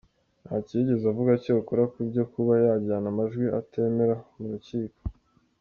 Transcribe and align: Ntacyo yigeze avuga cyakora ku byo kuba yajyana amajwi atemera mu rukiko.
Ntacyo 0.43 0.73
yigeze 0.77 1.05
avuga 1.11 1.31
cyakora 1.43 1.83
ku 1.91 1.99
byo 2.09 2.23
kuba 2.31 2.53
yajyana 2.65 3.07
amajwi 3.13 3.45
atemera 3.59 4.15
mu 4.37 4.45
rukiko. 4.51 4.99